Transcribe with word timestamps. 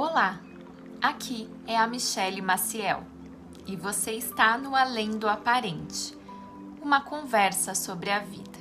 Olá, 0.00 0.38
aqui 1.02 1.50
é 1.66 1.76
a 1.76 1.84
Michele 1.84 2.40
Maciel 2.40 3.02
e 3.66 3.74
você 3.74 4.12
está 4.12 4.56
no 4.56 4.76
Além 4.76 5.18
do 5.18 5.28
Aparente, 5.28 6.16
uma 6.80 7.00
conversa 7.00 7.74
sobre 7.74 8.08
a 8.08 8.20
vida. 8.20 8.60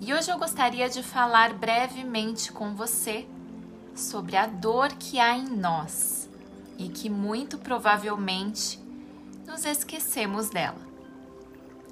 E 0.00 0.14
hoje 0.14 0.30
eu 0.30 0.38
gostaria 0.38 0.88
de 0.88 1.02
falar 1.02 1.52
brevemente 1.54 2.52
com 2.52 2.76
você 2.76 3.26
sobre 3.92 4.36
a 4.36 4.46
dor 4.46 4.90
que 4.90 5.18
há 5.18 5.36
em 5.36 5.48
nós 5.48 6.30
e 6.78 6.88
que 6.88 7.10
muito 7.10 7.58
provavelmente 7.58 8.78
nos 9.44 9.64
esquecemos 9.64 10.48
dela. 10.48 10.78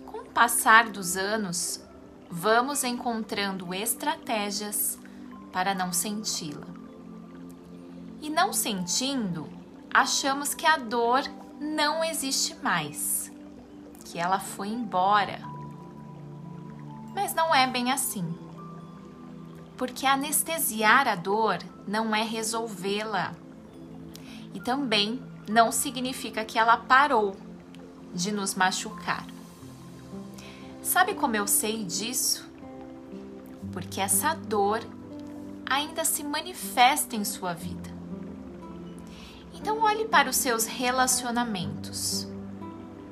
Com 0.06 0.18
o 0.18 0.30
passar 0.30 0.90
dos 0.90 1.16
anos, 1.16 1.84
vamos 2.30 2.84
encontrando 2.84 3.74
estratégias 3.74 4.96
para 5.52 5.74
não 5.74 5.92
senti-la. 5.92 6.81
E 8.22 8.30
não 8.30 8.52
sentindo, 8.52 9.48
achamos 9.92 10.54
que 10.54 10.64
a 10.64 10.76
dor 10.76 11.24
não 11.60 12.04
existe 12.04 12.54
mais, 12.62 13.32
que 14.04 14.16
ela 14.16 14.38
foi 14.38 14.68
embora. 14.68 15.40
Mas 17.12 17.34
não 17.34 17.52
é 17.52 17.66
bem 17.66 17.90
assim. 17.90 18.32
Porque 19.76 20.06
anestesiar 20.06 21.08
a 21.08 21.16
dor 21.16 21.58
não 21.86 22.14
é 22.14 22.22
resolvê-la. 22.22 23.34
E 24.54 24.60
também 24.60 25.20
não 25.48 25.72
significa 25.72 26.44
que 26.44 26.60
ela 26.60 26.76
parou 26.76 27.36
de 28.14 28.30
nos 28.30 28.54
machucar. 28.54 29.26
Sabe 30.80 31.14
como 31.14 31.34
eu 31.34 31.48
sei 31.48 31.84
disso? 31.84 32.48
Porque 33.72 34.00
essa 34.00 34.32
dor 34.32 34.80
ainda 35.68 36.04
se 36.04 36.22
manifesta 36.22 37.16
em 37.16 37.24
sua 37.24 37.52
vida. 37.52 37.91
Então, 39.62 39.80
olhe 39.80 40.06
para 40.06 40.28
os 40.28 40.34
seus 40.34 40.66
relacionamentos, 40.66 42.26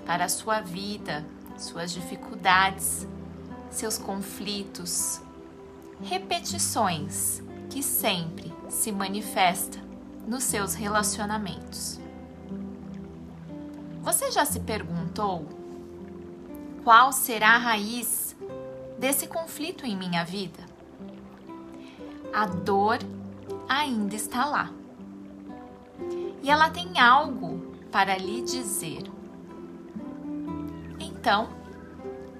para 0.04 0.24
a 0.24 0.28
sua 0.28 0.60
vida, 0.60 1.24
suas 1.56 1.92
dificuldades, 1.92 3.06
seus 3.70 3.96
conflitos, 3.96 5.20
repetições 6.02 7.40
que 7.70 7.84
sempre 7.84 8.52
se 8.68 8.90
manifesta 8.90 9.78
nos 10.26 10.42
seus 10.42 10.74
relacionamentos. 10.74 12.00
Você 14.02 14.32
já 14.32 14.44
se 14.44 14.58
perguntou 14.58 15.46
qual 16.82 17.12
será 17.12 17.50
a 17.50 17.58
raiz 17.58 18.34
desse 18.98 19.28
conflito 19.28 19.86
em 19.86 19.96
minha 19.96 20.24
vida? 20.24 20.64
A 22.32 22.44
dor 22.44 22.98
ainda 23.68 24.16
está 24.16 24.46
lá. 24.46 24.72
E 26.42 26.50
ela 26.50 26.70
tem 26.70 26.98
algo 26.98 27.74
para 27.90 28.16
lhe 28.16 28.42
dizer. 28.42 29.02
Então, 30.98 31.48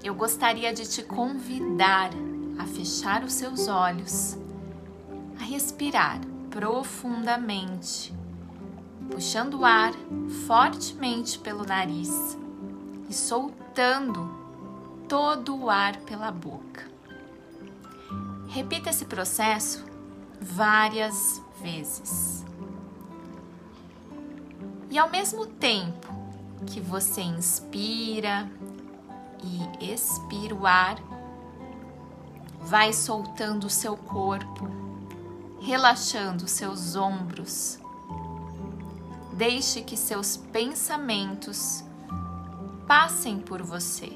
eu 0.03 0.15
gostaria 0.15 0.73
de 0.73 0.87
te 0.89 1.03
convidar 1.03 2.09
a 2.57 2.65
fechar 2.65 3.23
os 3.23 3.33
seus 3.33 3.67
olhos, 3.67 4.37
a 5.39 5.43
respirar 5.43 6.19
profundamente, 6.49 8.13
puxando 9.11 9.59
o 9.59 9.65
ar 9.65 9.93
fortemente 10.47 11.37
pelo 11.37 11.63
nariz 11.63 12.37
e 13.09 13.13
soltando 13.13 14.29
todo 15.07 15.55
o 15.55 15.69
ar 15.69 15.97
pela 15.97 16.31
boca. 16.31 16.89
Repita 18.47 18.89
esse 18.89 19.05
processo 19.05 19.85
várias 20.39 21.41
vezes. 21.61 22.43
E 24.91 24.99
ao 24.99 25.09
mesmo 25.09 25.45
tempo 25.45 26.13
que 26.67 26.81
você 26.81 27.21
inspira 27.21 28.51
e 29.41 29.93
expira 29.93 30.53
o 30.53 30.67
ar, 30.67 30.97
vai 32.59 32.91
soltando 32.91 33.67
o 33.67 33.69
seu 33.69 33.95
corpo, 33.95 34.67
relaxando 35.61 36.45
seus 36.45 36.97
ombros. 36.97 37.79
Deixe 39.31 39.81
que 39.81 39.95
seus 39.95 40.35
pensamentos 40.35 41.85
passem 42.85 43.39
por 43.39 43.63
você. 43.63 44.11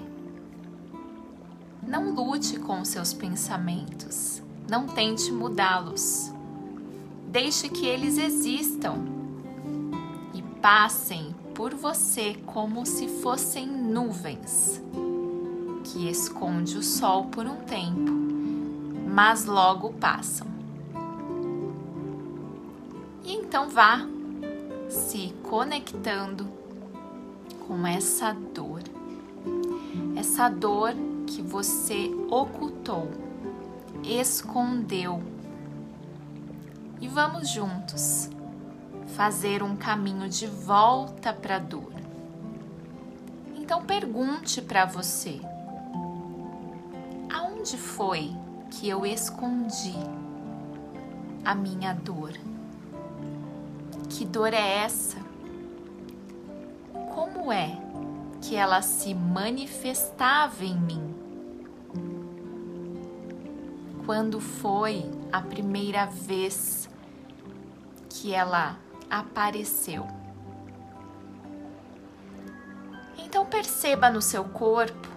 Não 1.81 2.13
lute 2.13 2.59
com 2.59 2.83
seus 2.83 3.13
pensamentos, 3.13 4.41
não 4.69 4.87
tente 4.87 5.31
mudá-los. 5.31 6.33
Deixe 7.29 7.69
que 7.69 7.85
eles 7.85 8.17
existam 8.17 9.24
passem 10.65 11.35
por 11.53 11.75
você 11.75 12.33
como 12.43 12.87
se 12.87 13.07
fossem 13.07 13.67
nuvens 13.67 14.81
que 15.83 16.09
esconde 16.09 16.75
o 16.75 16.81
sol 16.81 17.25
por 17.25 17.45
um 17.45 17.57
tempo, 17.57 18.11
mas 19.07 19.45
logo 19.45 19.93
passam. 19.93 20.47
E 23.23 23.33
então 23.33 23.69
vá 23.69 24.07
se 24.89 25.35
conectando 25.43 26.51
com 27.67 27.85
essa 27.85 28.33
dor, 28.33 28.81
essa 30.15 30.49
dor 30.49 30.95
que 31.27 31.43
você 31.43 32.09
ocultou, 32.27 33.11
escondeu. 34.03 35.21
E 36.99 37.07
vamos 37.07 37.49
juntos 37.49 38.31
fazer 39.15 39.63
um 39.63 39.77
caminho 39.77 40.27
de 40.27 40.45
volta 40.45 41.31
para 41.31 41.55
a 41.55 41.59
dor. 41.59 41.93
Então 43.55 43.85
pergunte 43.85 44.61
para 44.61 44.85
você: 44.85 45.39
aonde 47.33 47.77
foi 47.77 48.35
que 48.69 48.89
eu 48.89 49.05
escondi 49.05 49.95
a 51.45 51.55
minha 51.55 51.93
dor? 51.93 52.33
Que 54.09 54.25
dor 54.25 54.53
é 54.53 54.79
essa? 54.83 55.17
Como 57.13 57.51
é 57.51 57.79
que 58.41 58.55
ela 58.55 58.81
se 58.81 59.13
manifestava 59.13 60.65
em 60.65 60.77
mim? 60.77 61.15
Quando 64.05 64.41
foi 64.41 65.09
a 65.31 65.41
primeira 65.41 66.05
vez 66.05 66.87
que 68.09 68.33
ela 68.33 68.77
apareceu? 69.19 70.07
Então 73.17 73.45
perceba 73.45 74.09
no 74.09 74.21
seu 74.21 74.43
corpo 74.45 75.07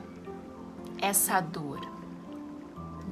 essa 1.01 1.41
dor. 1.41 1.81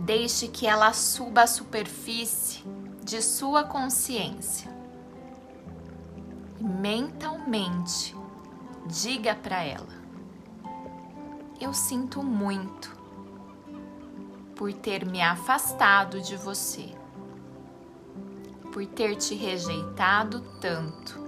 Deixe 0.05 0.49
que 0.49 0.67
ela 0.67 0.93
suba 0.93 1.43
à 1.43 1.47
superfície 1.47 2.65
de 3.03 3.21
sua 3.23 3.65
consciência. 3.65 4.71
E 6.61 6.65
mentalmente 6.65 8.15
diga 8.87 9.35
para 9.35 9.63
ela: 9.63 9.95
Eu 11.61 11.73
sinto 11.73 12.23
muito 12.23 12.97
por 14.55 14.73
ter 14.73 15.05
me 15.05 15.21
afastado 15.21 16.21
de 16.21 16.37
você, 16.37 16.95
por 18.77 18.85
ter 18.85 19.17
te 19.17 19.35
rejeitado 19.35 20.43
tanto, 20.61 21.19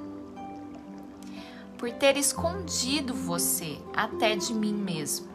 por 1.78 1.90
ter 1.90 2.18
escondido 2.18 3.14
você 3.14 3.78
até 3.96 4.36
de 4.36 4.52
mim 4.52 4.74
mesmo. 4.74 5.28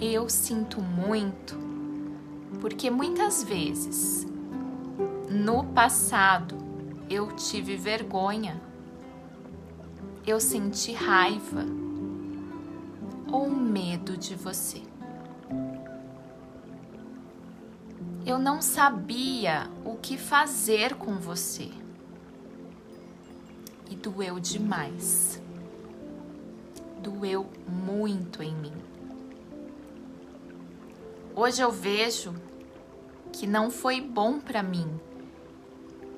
Eu 0.00 0.28
sinto 0.28 0.80
muito 0.80 1.58
porque 2.60 2.92
muitas 2.92 3.42
vezes 3.42 4.24
no 5.28 5.64
passado 5.64 6.56
eu 7.10 7.32
tive 7.32 7.76
vergonha, 7.76 8.62
eu 10.24 10.38
senti 10.38 10.92
raiva 10.92 11.66
ou 13.32 13.50
medo 13.50 14.16
de 14.16 14.36
você. 14.36 14.91
Eu 18.24 18.38
não 18.38 18.62
sabia 18.62 19.68
o 19.84 19.96
que 19.96 20.16
fazer 20.16 20.94
com 20.94 21.16
você 21.16 21.68
e 23.90 23.96
doeu 23.96 24.38
demais. 24.38 25.42
Doeu 27.00 27.50
muito 27.66 28.40
em 28.40 28.54
mim. 28.54 28.72
Hoje 31.34 31.62
eu 31.62 31.72
vejo 31.72 32.32
que 33.32 33.44
não 33.44 33.72
foi 33.72 34.00
bom 34.00 34.38
para 34.38 34.62
mim 34.62 34.88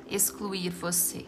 excluir 0.06 0.68
você. 0.68 1.24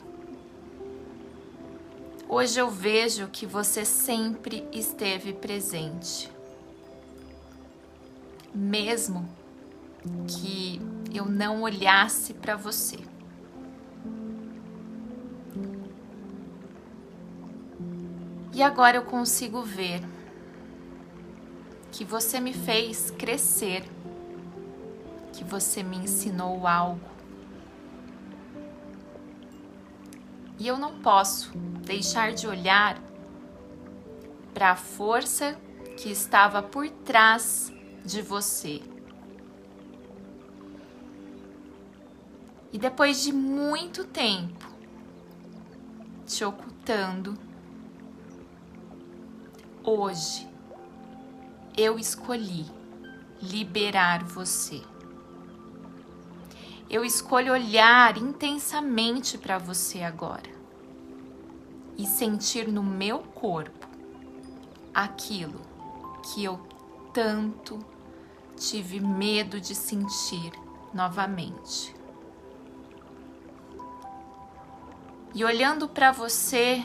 Hoje 2.28 2.60
eu 2.60 2.68
vejo 2.68 3.28
que 3.28 3.46
você 3.46 3.82
sempre 3.82 4.68
esteve 4.72 5.32
presente. 5.32 6.30
Mesmo 8.54 9.26
que 10.26 10.80
eu 11.14 11.26
não 11.26 11.62
olhasse 11.62 12.34
para 12.34 12.56
você. 12.56 12.98
E 18.52 18.62
agora 18.62 18.96
eu 18.96 19.02
consigo 19.02 19.62
ver 19.62 20.02
que 21.92 22.04
você 22.04 22.40
me 22.40 22.52
fez 22.52 23.10
crescer, 23.10 23.84
que 25.32 25.44
você 25.44 25.82
me 25.82 25.96
ensinou 25.96 26.66
algo. 26.66 27.00
E 30.58 30.66
eu 30.66 30.78
não 30.78 31.00
posso 31.00 31.52
deixar 31.84 32.32
de 32.32 32.46
olhar 32.46 32.98
para 34.54 34.70
a 34.70 34.76
força 34.76 35.58
que 35.98 36.10
estava 36.10 36.62
por 36.62 36.88
trás 36.88 37.70
de 38.04 38.22
você. 38.22 38.80
E 42.76 42.78
depois 42.78 43.22
de 43.22 43.32
muito 43.32 44.04
tempo 44.04 44.66
te 46.26 46.44
ocultando, 46.44 47.34
hoje 49.82 50.46
eu 51.74 51.98
escolhi 51.98 52.66
liberar 53.40 54.22
você. 54.24 54.82
Eu 56.90 57.02
escolho 57.02 57.54
olhar 57.54 58.18
intensamente 58.18 59.38
para 59.38 59.56
você 59.56 60.02
agora 60.02 60.50
e 61.96 62.04
sentir 62.04 62.68
no 62.68 62.82
meu 62.82 63.20
corpo 63.20 63.88
aquilo 64.92 65.62
que 66.22 66.44
eu 66.44 66.60
tanto 67.14 67.78
tive 68.54 69.00
medo 69.00 69.58
de 69.58 69.74
sentir 69.74 70.52
novamente. 70.92 71.95
E 75.36 75.44
olhando 75.44 75.86
para 75.86 76.12
você, 76.12 76.82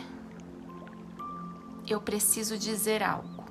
eu 1.88 2.02
preciso 2.02 2.58
dizer 2.58 3.02
algo. 3.02 3.46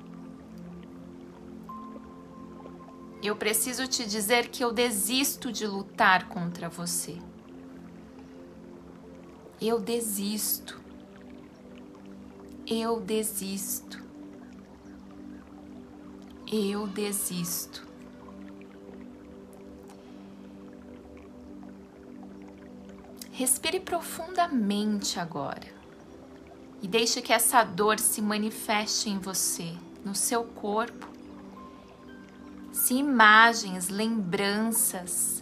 Eu 3.23 3.35
preciso 3.35 3.87
te 3.87 4.05
dizer 4.05 4.49
que 4.49 4.63
eu 4.63 4.71
desisto 4.71 5.51
de 5.51 5.65
lutar 5.65 6.29
contra 6.29 6.69
você. 6.69 7.17
Eu 9.59 9.79
desisto. 9.79 10.79
Eu 12.67 12.99
desisto. 12.99 13.99
Eu 16.45 16.85
desisto. 16.85 17.90
Respire 23.41 23.79
profundamente 23.79 25.19
agora 25.19 25.67
e 26.79 26.87
deixe 26.87 27.23
que 27.23 27.33
essa 27.33 27.63
dor 27.63 27.99
se 27.99 28.21
manifeste 28.21 29.09
em 29.09 29.17
você, 29.17 29.73
no 30.05 30.13
seu 30.13 30.43
corpo. 30.43 31.07
Se 32.71 32.93
imagens, 32.93 33.89
lembranças, 33.89 35.41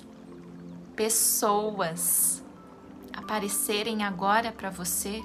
pessoas 0.95 2.41
aparecerem 3.11 4.01
agora 4.01 4.53
para 4.53 4.69
você, 4.69 5.21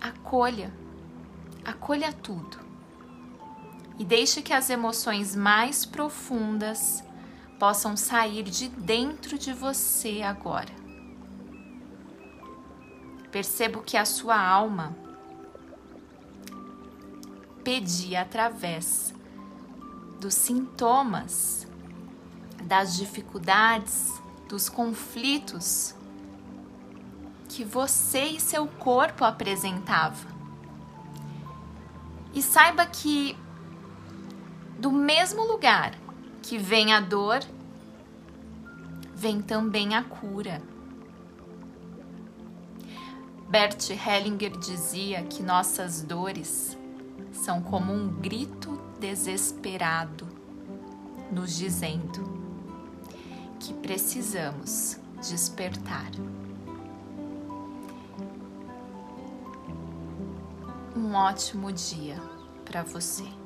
acolha, 0.00 0.74
acolha 1.64 2.12
tudo 2.12 2.58
e 3.96 4.04
deixe 4.04 4.42
que 4.42 4.52
as 4.52 4.70
emoções 4.70 5.36
mais 5.36 5.86
profundas 5.86 7.04
possam 7.60 7.96
sair 7.96 8.42
de 8.42 8.68
dentro 8.68 9.38
de 9.38 9.52
você 9.52 10.20
agora. 10.20 10.87
Percebo 13.38 13.82
que 13.82 13.96
a 13.96 14.04
sua 14.04 14.36
alma 14.36 14.96
pedia 17.62 18.22
através 18.22 19.14
dos 20.18 20.34
sintomas, 20.34 21.64
das 22.64 22.96
dificuldades, 22.96 24.12
dos 24.48 24.68
conflitos 24.68 25.94
que 27.48 27.62
você 27.62 28.24
e 28.24 28.40
seu 28.40 28.66
corpo 28.66 29.24
apresentava. 29.24 30.26
E 32.34 32.42
saiba 32.42 32.84
que 32.86 33.38
do 34.80 34.90
mesmo 34.90 35.44
lugar 35.44 35.94
que 36.42 36.58
vem 36.58 36.92
a 36.92 36.98
dor, 36.98 37.38
vem 39.14 39.40
também 39.40 39.94
a 39.94 40.02
cura. 40.02 40.60
Bert 43.48 43.88
Hellinger 43.88 44.58
dizia 44.58 45.22
que 45.22 45.42
nossas 45.42 46.02
dores 46.02 46.76
são 47.32 47.62
como 47.62 47.94
um 47.94 48.06
grito 48.20 48.78
desesperado, 49.00 50.28
nos 51.32 51.56
dizendo 51.56 52.38
que 53.58 53.72
precisamos 53.72 54.98
despertar. 55.26 56.10
Um 60.94 61.14
ótimo 61.14 61.72
dia 61.72 62.20
para 62.66 62.82
você. 62.82 63.37